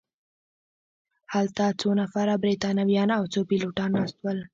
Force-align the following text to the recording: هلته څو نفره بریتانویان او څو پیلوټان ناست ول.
هلته 1.33 1.63
څو 1.79 1.89
نفره 2.01 2.33
بریتانویان 2.43 3.09
او 3.17 3.23
څو 3.33 3.39
پیلوټان 3.49 3.91
ناست 3.97 4.17
ول. 4.21 4.39